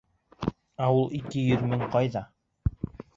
[0.85, 2.25] Ә ул ике йөҙ мең ҡайҙа?